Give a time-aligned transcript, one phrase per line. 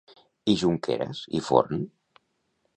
[0.53, 1.87] I Junqueras i Forn?